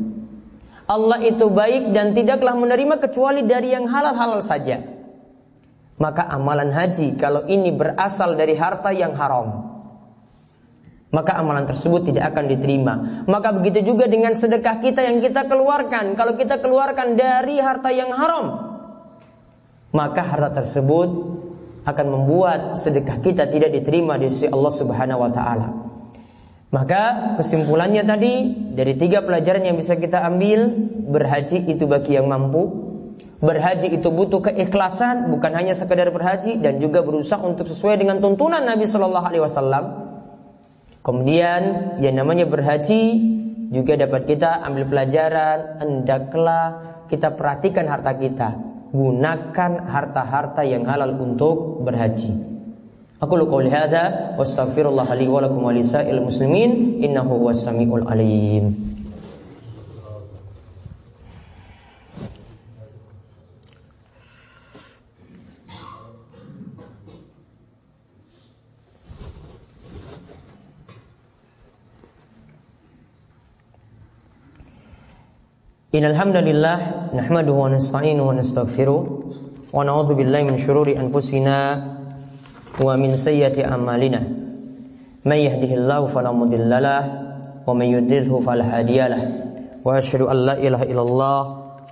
Allah 0.89 1.21
itu 1.21 1.45
baik 1.53 1.93
dan 1.93 2.17
tidaklah 2.17 2.57
menerima 2.57 2.97
kecuali 2.97 3.45
dari 3.45 3.77
yang 3.77 3.85
halal-halal 3.85 4.41
saja 4.41 4.81
Maka 6.01 6.25
amalan 6.25 6.73
haji 6.73 7.13
kalau 7.19 7.45
ini 7.45 7.69
berasal 7.75 8.33
dari 8.33 8.57
harta 8.57 8.89
yang 8.89 9.13
haram 9.13 9.69
maka 11.09 11.41
amalan 11.41 11.65
tersebut 11.65 12.13
tidak 12.13 12.33
akan 12.33 12.45
diterima. 12.53 13.25
Maka 13.25 13.49
begitu 13.57 13.81
juga 13.81 14.05
dengan 14.05 14.37
sedekah 14.37 14.77
kita 14.77 15.01
yang 15.01 15.25
kita 15.25 15.49
keluarkan. 15.49 16.13
Kalau 16.13 16.37
kita 16.37 16.61
keluarkan 16.61 17.17
dari 17.17 17.57
harta 17.57 17.89
yang 17.89 18.13
haram, 18.13 18.45
maka 19.89 20.21
harta 20.21 20.61
tersebut 20.61 21.09
akan 21.89 22.07
membuat 22.13 22.77
sedekah 22.77 23.25
kita 23.25 23.49
tidak 23.49 23.73
diterima 23.73 24.21
di 24.21 24.29
sisi 24.29 24.45
Allah 24.45 24.73
Subhanahu 24.73 25.19
wa 25.25 25.31
taala. 25.33 25.88
Maka 26.69 27.33
kesimpulannya 27.41 28.05
tadi 28.05 28.33
dari 28.77 28.93
tiga 28.93 29.25
pelajaran 29.25 29.65
yang 29.65 29.77
bisa 29.77 29.97
kita 29.97 30.21
ambil, 30.21 30.69
berhaji 31.09 31.65
itu 31.65 31.89
bagi 31.89 32.13
yang 32.13 32.29
mampu, 32.29 32.89
Berhaji 33.39 33.95
itu 33.95 34.11
butuh 34.11 34.43
keikhlasan, 34.51 35.31
bukan 35.31 35.55
hanya 35.55 35.71
sekedar 35.71 36.11
berhaji 36.11 36.59
dan 36.59 36.83
juga 36.83 37.07
berusaha 37.07 37.39
untuk 37.39 37.71
sesuai 37.71 37.95
dengan 37.95 38.19
tuntunan 38.19 38.59
Nabi 38.59 38.83
Shallallahu 38.83 39.27
Alaihi 39.31 39.43
Wasallam. 39.47 39.83
Kemudian 40.99 41.61
yang 42.03 42.19
namanya 42.19 42.43
berhaji 42.51 43.15
juga 43.71 43.95
dapat 43.95 44.27
kita 44.27 44.59
ambil 44.67 44.91
pelajaran 44.91 45.79
hendaklah 45.79 46.65
kita 47.07 47.31
perhatikan 47.31 47.87
harta 47.87 48.11
kita. 48.19 48.49
Gunakan 48.91 49.87
harta-harta 49.87 50.67
yang 50.67 50.83
halal 50.83 51.15
untuk 51.15 51.87
berhaji. 51.87 52.58
Aku 53.19 53.35
lu 53.35 53.51
qauli 53.51 53.67
hadza. 53.67 54.35
Wa 54.39 54.47
astaghfirullah 54.47 55.07
li 55.19 55.27
wa 55.27 55.43
lakum 55.43 55.59
wa 55.59 55.75
lisa'il 55.75 56.23
muslimin. 56.23 57.03
Innahu 57.03 57.43
huwas 57.43 57.67
samiul 57.67 58.07
alim. 58.07 58.89
Innal 75.89 76.15
wa 82.79 82.95
min 82.95 83.19
sayyiati 83.19 83.61
a'malina. 83.61 84.23
May 85.27 85.51
yahdihillahu 85.51 86.07
fala 86.15 86.31
mudhillalah 86.31 87.01
wa 87.67 87.71
may 87.75 87.91
yudlilhu 87.91 88.39
fala 88.39 88.63
hadiyalah. 88.63 89.21
Wa 89.83 89.99
asyhadu 89.99 90.31
an 90.31 90.37
la 90.47 90.55
ilaha 90.55 90.85
illallah 90.87 91.39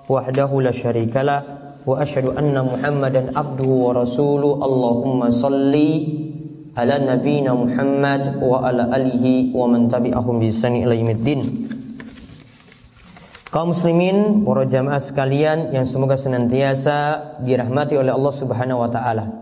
wahdahu 0.08 0.64
la 0.64 0.72
syarikalah 0.72 1.40
wa 1.84 2.00
asyhadu 2.00 2.40
anna 2.40 2.64
Muhammadan 2.64 3.36
abduhu 3.36 3.92
wa 3.92 4.00
rasuluh. 4.00 4.64
Allahumma 4.64 5.28
salli 5.32 5.92
ala 6.72 7.04
nabiyyina 7.04 7.52
Muhammad 7.52 8.40
wa 8.40 8.64
ala 8.64 8.88
alihi 8.88 9.52
wa 9.52 9.68
man 9.68 9.92
tabi'ahum 9.92 10.40
bi 10.40 10.56
ihsan 10.56 10.80
ila 10.80 10.96
yaumiddin. 10.96 11.68
Kaum 13.48 13.72
muslimin, 13.72 14.44
para 14.44 14.68
jamaah 14.68 15.00
sekalian 15.00 15.72
yang 15.72 15.88
semoga 15.88 16.20
senantiasa 16.20 16.96
dirahmati 17.48 17.96
oleh 17.96 18.12
Allah 18.12 18.34
Subhanahu 18.36 18.84
wa 18.84 18.92
taala. 18.92 19.37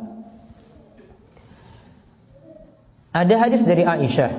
Ada 3.15 3.39
hadis 3.39 3.63
dari 3.63 3.87
Aisyah. 3.87 4.31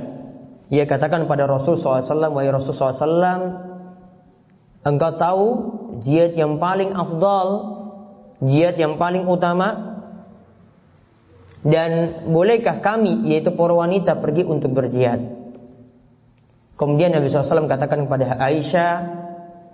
Ia 0.69 0.85
katakan 0.85 1.25
pada 1.25 1.49
Rasul 1.49 1.81
SAW, 1.81 2.05
wahai 2.37 2.53
Rasul 2.53 2.77
SAW, 2.77 3.41
engkau 4.85 5.13
tahu 5.17 5.47
jihad 6.05 6.37
yang 6.37 6.61
paling 6.61 6.93
afdal, 6.93 7.49
jihad 8.45 8.77
yang 8.77 9.01
paling 9.01 9.25
utama, 9.25 9.97
dan 11.65 12.23
bolehkah 12.29 12.85
kami, 12.85 13.25
yaitu 13.33 13.49
para 13.57 13.73
wanita, 13.73 14.21
pergi 14.21 14.45
untuk 14.45 14.77
berjihad? 14.77 15.25
Kemudian 16.77 17.17
Nabi 17.17 17.33
SAW 17.33 17.73
katakan 17.73 18.05
kepada 18.05 18.37
Aisyah, 18.37 18.93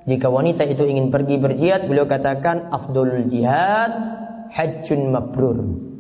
jika 0.07 0.31
wanita 0.31 0.63
itu 0.63 0.87
ingin 0.87 1.11
pergi 1.11 1.43
berjihad, 1.43 1.91
beliau 1.91 2.07
katakan 2.07 2.71
afdolul 2.71 3.27
jihad 3.27 3.91
hajjun 4.55 5.11
mabrur. 5.11 5.92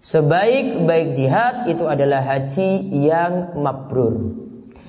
Sebaik-baik 0.00 1.12
jihad 1.12 1.68
itu 1.68 1.84
adalah 1.84 2.24
haji 2.24 2.88
yang 2.88 3.52
mabrur. 3.60 4.32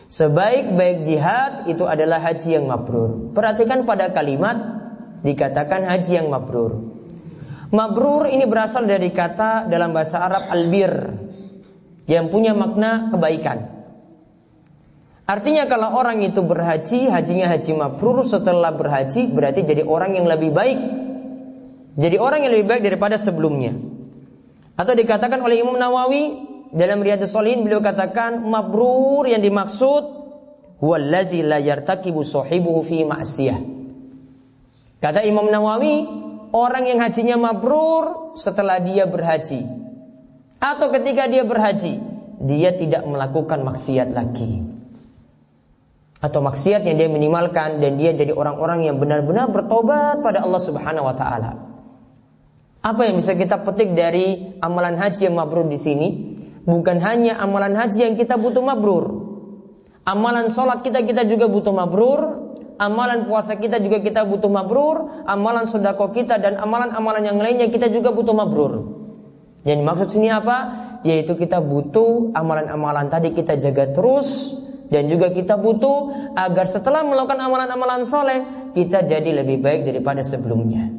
Sebaik-baik 0.08 1.04
jihad 1.04 1.68
itu 1.68 1.84
adalah 1.84 2.24
haji 2.24 2.56
yang 2.56 2.72
mabrur. 2.72 3.36
Perhatikan 3.36 3.84
pada 3.84 4.16
kalimat 4.16 4.56
dikatakan 5.20 5.84
haji 5.84 6.12
yang 6.16 6.32
mabrur. 6.32 6.96
Mabrur 7.76 8.32
ini 8.32 8.48
berasal 8.48 8.88
dari 8.88 9.12
kata 9.12 9.68
dalam 9.68 9.92
bahasa 9.92 10.24
Arab 10.24 10.48
albir 10.48 10.92
yang 12.08 12.32
punya 12.32 12.56
makna 12.56 13.12
kebaikan. 13.12 13.68
Artinya 15.28 15.68
kalau 15.68 15.92
orang 15.96 16.24
itu 16.24 16.40
berhaji, 16.40 17.12
hajinya 17.12 17.52
haji 17.52 17.72
mabrur 17.76 18.24
setelah 18.24 18.76
berhaji 18.76 19.28
berarti 19.32 19.68
jadi 19.68 19.84
orang 19.84 20.16
yang 20.16 20.28
lebih 20.28 20.56
baik. 20.56 20.80
Jadi 22.00 22.16
orang 22.16 22.48
yang 22.48 22.56
lebih 22.56 22.68
baik 22.68 22.84
daripada 22.88 23.20
sebelumnya. 23.20 23.91
Atau 24.82 24.98
dikatakan 24.98 25.38
oleh 25.46 25.62
Imam 25.62 25.78
Nawawi 25.78 26.42
dalam 26.74 27.06
Riyadhus 27.06 27.30
Shalihin 27.38 27.62
beliau 27.62 27.86
katakan 27.86 28.42
mabrur 28.42 29.30
yang 29.30 29.46
dimaksud 29.46 30.04
huwallazi 30.82 31.46
la 31.46 31.62
yartakibu 31.62 32.26
sahibuhu 32.26 32.82
fi. 32.82 33.06
Kata 34.98 35.22
Imam 35.22 35.46
Nawawi, 35.54 36.10
orang 36.50 36.90
yang 36.90 36.98
hajinya 36.98 37.38
mabrur 37.38 38.34
setelah 38.34 38.82
dia 38.82 39.06
berhaji 39.06 39.70
atau 40.58 40.90
ketika 40.90 41.30
dia 41.30 41.46
berhaji, 41.46 42.02
dia 42.42 42.74
tidak 42.74 43.06
melakukan 43.06 43.62
maksiat 43.62 44.10
lagi 44.10 44.66
atau 46.22 46.42
maksiat 46.42 46.90
yang 46.90 46.98
dia 46.98 47.10
minimalkan 47.10 47.82
dan 47.82 48.02
dia 48.02 48.18
jadi 48.18 48.34
orang-orang 48.34 48.90
yang 48.90 48.98
benar-benar 48.98 49.54
bertobat 49.54 50.26
pada 50.26 50.42
Allah 50.42 50.62
Subhanahu 50.62 51.06
wa 51.06 51.14
taala. 51.14 51.71
Apa 52.82 53.06
yang 53.06 53.22
bisa 53.22 53.38
kita 53.38 53.62
petik 53.62 53.94
dari 53.94 54.58
amalan 54.58 54.98
haji 54.98 55.30
yang 55.30 55.38
mabrur 55.38 55.70
di 55.70 55.78
sini? 55.78 56.08
Bukan 56.66 56.98
hanya 57.02 57.38
amalan 57.38 57.78
haji 57.78 58.10
yang 58.10 58.16
kita 58.18 58.42
butuh 58.42 58.66
mabrur. 58.66 59.06
Amalan 60.02 60.50
sholat 60.50 60.82
kita 60.82 61.06
kita 61.06 61.30
juga 61.30 61.46
butuh 61.46 61.74
mabrur. 61.74 62.22
Amalan 62.82 63.30
puasa 63.30 63.62
kita 63.62 63.78
juga 63.78 64.02
kita 64.02 64.26
butuh 64.26 64.50
mabrur. 64.50 65.26
Amalan 65.30 65.70
sodako 65.70 66.10
kita 66.10 66.42
dan 66.42 66.58
amalan-amalan 66.58 67.22
yang 67.22 67.38
lainnya 67.38 67.70
kita 67.70 67.86
juga 67.94 68.10
butuh 68.18 68.34
mabrur. 68.34 68.74
Yang 69.62 69.78
dimaksud 69.86 70.08
sini 70.10 70.34
apa? 70.34 70.58
Yaitu 71.06 71.38
kita 71.38 71.62
butuh 71.62 72.34
amalan-amalan 72.34 73.14
tadi 73.14 73.38
kita 73.38 73.62
jaga 73.62 73.94
terus 73.94 74.58
dan 74.90 75.06
juga 75.06 75.30
kita 75.30 75.54
butuh 75.56 76.34
agar 76.34 76.66
setelah 76.66 77.06
melakukan 77.06 77.38
amalan-amalan 77.38 78.10
soleh 78.10 78.42
kita 78.74 79.06
jadi 79.06 79.46
lebih 79.46 79.62
baik 79.62 79.86
daripada 79.86 80.26
sebelumnya. 80.26 80.91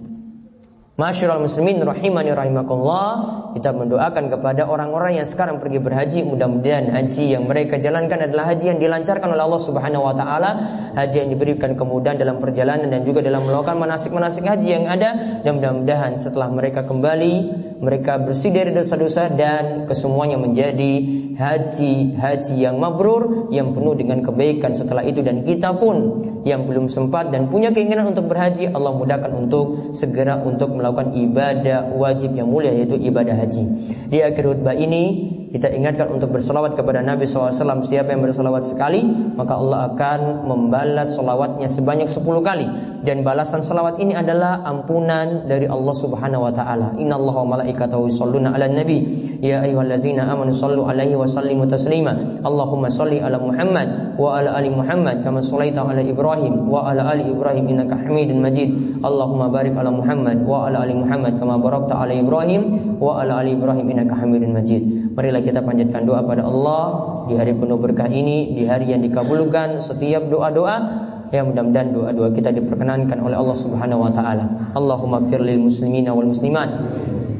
Masyurul 0.92 1.48
muslimin 1.48 1.80
rahimani 1.80 2.36
rahimakumullah 2.36 3.12
Kita 3.56 3.72
mendoakan 3.72 4.28
kepada 4.28 4.68
orang-orang 4.68 5.16
yang 5.16 5.24
sekarang 5.24 5.56
pergi 5.56 5.80
berhaji 5.80 6.20
Mudah-mudahan 6.20 6.92
haji 6.92 7.32
yang 7.32 7.48
mereka 7.48 7.80
jalankan 7.80 8.28
adalah 8.28 8.52
haji 8.52 8.76
yang 8.76 8.80
dilancarkan 8.80 9.32
oleh 9.32 9.40
Allah 9.40 9.62
subhanahu 9.64 10.04
wa 10.04 10.12
ta'ala 10.12 10.50
Haji 10.92 11.16
yang 11.16 11.30
diberikan 11.32 11.80
kemudahan 11.80 12.20
dalam 12.20 12.44
perjalanan 12.44 12.92
Dan 12.92 13.08
juga 13.08 13.24
dalam 13.24 13.40
melakukan 13.40 13.80
manasik-manasik 13.80 14.44
haji 14.44 14.68
yang 14.68 14.84
ada 14.84 15.40
Dan 15.40 15.64
mudah-mudahan 15.64 16.20
setelah 16.20 16.52
mereka 16.52 16.84
kembali 16.84 17.71
Mereka 17.82 18.30
bersih 18.30 18.54
dari 18.54 18.70
dosa-dosa 18.70 19.26
Dan 19.34 19.90
kesemuanya 19.90 20.38
menjadi 20.38 21.02
haji-haji 21.34 22.54
yang 22.62 22.78
mabrur 22.78 23.50
Yang 23.50 23.74
penuh 23.74 23.94
dengan 23.98 24.18
kebaikan 24.22 24.72
setelah 24.78 25.02
itu 25.02 25.20
Dan 25.20 25.42
kita 25.42 25.74
pun 25.74 26.22
yang 26.42 26.66
belum 26.66 26.90
sempat 26.90 27.30
dan 27.30 27.48
punya 27.54 27.70
keinginan 27.70 28.14
untuk 28.14 28.26
berhaji 28.26 28.66
Allah 28.70 28.98
mudahkan 28.98 29.30
untuk 29.30 29.94
segera 29.94 30.42
untuk 30.42 30.74
melakukan 30.74 31.14
ibadah 31.14 31.94
wajib 31.94 32.34
yang 32.34 32.50
mulia 32.50 32.74
yaitu 32.74 32.98
ibadah 32.98 33.38
haji. 33.38 33.62
Di 34.10 34.18
akhir 34.26 34.42
khutbah 34.42 34.74
ini 34.74 35.38
kita 35.52 35.68
ingatkan 35.68 36.08
untuk 36.08 36.32
berselawat 36.32 36.80
kepada 36.80 37.04
Nabi 37.04 37.28
SAW. 37.28 37.84
Siapa 37.84 38.08
yang 38.08 38.24
berselawat 38.24 38.72
sekali 38.72 39.04
Maka 39.36 39.52
Allah 39.52 39.92
akan 39.92 40.48
membalas 40.48 41.12
selawatnya 41.12 41.68
sebanyak 41.68 42.08
10 42.08 42.24
kali. 42.40 42.66
Dan 43.04 43.20
balasan 43.20 43.60
selawat 43.60 44.00
ini 44.00 44.16
adalah 44.16 44.64
ampunan 44.64 45.44
dari 45.44 45.68
Allah 45.68 45.92
Subhanahu 45.92 46.48
Wa 46.48 46.52
Taala. 46.56 46.96
Inna 46.96 47.20
Allah 47.20 47.36
wa 47.44 47.48
malaikatahu 47.60 48.08
yusalluna 48.08 48.56
ala 48.56 48.64
nabi. 48.64 49.04
Ya 49.44 49.60
ayuhallazina 49.60 50.24
amanu 50.24 50.56
sallu 50.56 50.88
alaihi 50.88 51.20
wa 51.20 51.28
sallimu 51.28 51.68
taslima. 51.68 52.16
Allahumma 52.40 52.88
salli 52.88 53.20
ala 53.20 53.36
Muhammad 53.36 54.16
Wa 54.16 54.40
ala 54.40 54.56
ali 54.56 54.72
Muhammad 54.72 55.20
Kama 55.20 55.44
sallaita 55.44 55.82
ala 55.84 56.00
Ibrahim 56.00 56.68
Wa 56.68 56.92
ala 56.92 57.12
ali 57.12 57.28
Ibrahim 57.28 57.68
innaka 57.68 58.00
hamidun 58.00 58.40
majid. 58.40 58.70
Allahumma 59.04 59.52
barik 59.52 59.76
ala 59.76 59.92
Muhammad 59.92 60.46
Wa 60.48 60.70
ala 60.70 60.86
ali 60.86 60.96
Muhammad 60.96 61.36
Kama 61.36 61.60
barakta 61.60 61.96
ala 61.98 62.14
Ibrahim 62.14 62.96
Wa 63.02 63.20
ala 63.20 63.42
ali 63.42 63.58
Ibrahim 63.58 63.86
innaka 63.90 64.14
hamidun 64.16 64.52
majid 64.54 64.82
Marilah 65.12 65.44
kita 65.44 65.60
panjatkan 65.60 66.08
doa 66.08 66.24
pada 66.24 66.48
Allah 66.48 66.84
di 67.28 67.36
hari 67.36 67.52
penuh 67.52 67.76
berkah 67.76 68.08
ini, 68.08 68.56
di 68.56 68.64
hari 68.64 68.92
yang 68.92 69.04
dikabulkan 69.04 69.80
setiap 69.84 70.24
doa-doa 70.32 71.10
Ya 71.32 71.40
mudah-mudahan 71.40 71.96
doa-doa 71.96 72.28
kita 72.36 72.52
diperkenankan 72.52 73.16
oleh 73.24 73.32
Allah 73.40 73.56
Subhanahu 73.56 74.04
wa 74.04 74.12
taala. 74.12 74.44
Allahumma 74.76 75.24
fir 75.32 75.40
lil 75.40 75.64
muslimina 75.64 76.12
wal 76.12 76.28
muslimat 76.28 76.68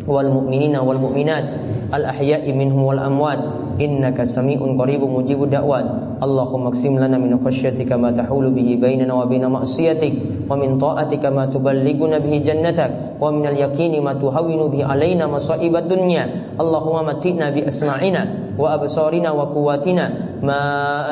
wal 0.09 0.33
mu'minina 0.33 0.81
wal 0.81 0.97
mu'minat 0.97 1.62
الأحياء 1.95 2.53
منهم 2.53 2.83
والأموات. 2.83 3.39
إنك 3.81 4.23
سميع 4.25 4.61
قريب 4.79 5.03
مجيب 5.05 5.43
الدعوات. 5.43 5.87
اللهم 6.23 6.63
اقسم 6.67 6.95
لنا 6.99 7.19
من 7.19 7.45
خشيتك 7.45 7.93
ما 7.93 8.11
تحول 8.11 8.51
به 8.51 8.79
بيننا 8.81 9.15
وبين 9.15 9.47
معصيتك 9.47 10.13
ومن 10.51 10.79
طاعتك 10.79 11.25
ما 11.27 11.47
تبلغنا 11.47 12.19
به 12.19 12.35
جنتك 12.47 12.91
ومن 13.21 13.47
اليقين 13.47 14.03
ما 14.05 14.13
تهون 14.13 14.71
به 14.71 14.85
علينا 14.85 15.27
مصائب 15.27 15.77
الدنيا. 15.77 16.25
اللهم 16.61 16.97
متئنا 17.07 17.51
بأسماعنا. 17.51 18.23
وأبصارنا 18.59 19.31
وقواتنا 19.31 20.11
ما 20.43 20.61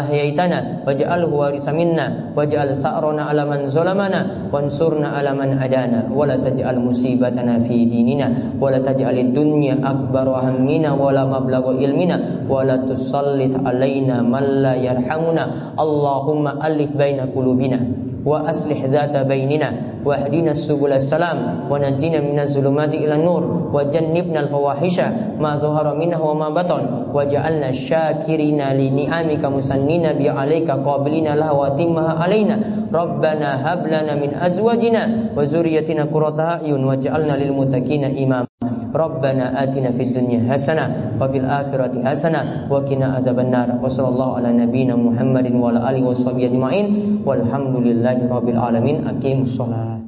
أحييتنا 0.00 0.83
واجعله 0.87 1.26
وارث 1.35 1.68
منا 1.68 2.07
واجعل 2.37 2.76
ثأرنا 2.76 3.22
على 3.22 3.44
من 3.44 3.68
ظلمنا 3.68 4.20
وانصرنا 4.53 5.09
على 5.09 5.31
من 5.35 5.59
عدانا 5.59 6.11
ولا 6.14 6.37
تجعل 6.37 6.79
مصيبتنا 6.79 7.59
في 7.59 7.85
ديننا 7.85 8.59
ولا 8.61 8.79
تجعل 8.79 9.18
الدنيا 9.18 9.76
أكبر 9.85 10.26
همنا 10.29 10.90
ولا 10.92 11.24
مبلغ 11.24 11.64
علمنا 11.79 12.16
ولا 12.48 12.76
تسلط 12.76 13.55
علينا 13.66 14.22
من 14.22 14.42
لا 14.62 14.74
يرحمنا 14.74 15.44
اللهم 15.81 16.44
ألف 16.48 16.90
بين 16.96 17.20
قلوبنا 17.37 18.10
وأصلح 18.25 18.86
ذات 18.86 19.17
بيننا 19.27 19.71
واهدنا 20.05 20.51
السبل 20.51 20.91
السلام 20.93 21.38
ونجينا 21.71 22.19
من 22.21 22.39
الظلمات 22.39 22.93
إلى 22.93 23.15
النور 23.15 23.69
وجنبنا 23.73 24.39
الفواحش 24.39 24.97
ما 25.39 25.58
ظهر 25.58 25.97
منها 25.97 26.19
وما 26.21 26.49
بطن 26.49 26.81
وجعلنا 27.13 27.71
شاكرين 27.71 28.62
لنعمك 28.62 29.45
مسنين 29.45 30.03
بعليك 30.19 30.71
قابلين 30.71 31.27
لها 31.34 31.51
واتمها 31.51 32.13
علينا 32.23 32.60
ربنا 32.93 33.49
هب 33.73 33.88
لنا 33.88 34.13
من 34.15 34.34
أزواجنا 34.34 35.03
وذريتنا 35.38 36.03
قرة 36.13 36.41
أعين 36.41 36.84
واجعلنا 36.86 37.34
للمتقين 37.34 38.03
إماما 38.23 38.47
Rabbana 38.90 39.57
atina 39.57 39.94
fid 39.94 40.12
dunya 40.12 40.44
hasana 40.44 41.16
wa 41.16 41.26
fil 41.31 41.46
akhirati 41.46 42.03
hasana 42.05 42.66
wa 42.68 42.83
qina 42.85 43.16
adzabannar. 43.16 43.79
Wa 43.79 43.88
sallallahu 43.88 44.42
ala 44.42 44.50
nabiyyina 44.53 44.98
Muhammadin 44.98 45.57
wa 45.57 45.72
ala 45.72 45.87
alihi 45.88 46.05
washabihi 46.05 46.46
ajmain. 46.53 46.87
Walhamdulillahi 47.24 48.26
rabbil 48.29 48.61
alamin. 48.61 49.09
Aqimus 49.09 49.57
shalah. 49.57 50.03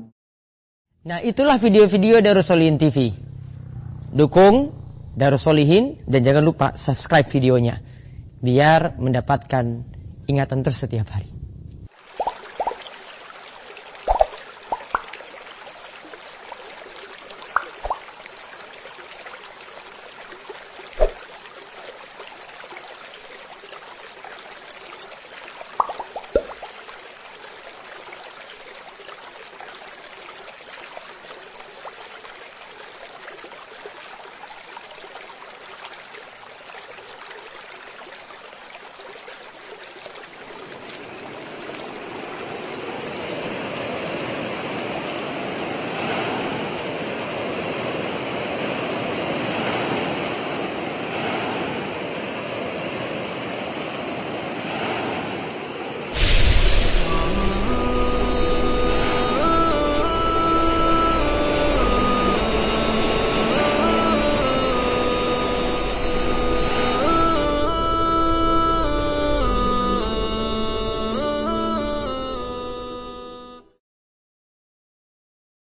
Nah, 1.03 1.19
itulah 1.19 1.59
video-video 1.59 2.23
Darussolin 2.23 2.79
TV. 2.79 3.11
Dukung 4.13 4.71
Darussolihin 5.13 6.01
dan 6.09 6.25
jangan 6.25 6.45
lupa 6.45 6.73
subscribe 6.81 7.29
videonya 7.29 7.85
biar 8.41 8.97
mendapatkan 8.97 9.85
ingatan 10.25 10.65
terus 10.65 10.81
setiap 10.81 11.05
hari. 11.13 11.42